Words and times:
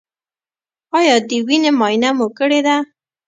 ایا 0.97 1.15
د 1.29 1.31
وینې 1.47 1.71
معاینه 1.79 2.09
مو 2.17 2.27
کړې 2.37 2.59
ده؟ 2.65 2.75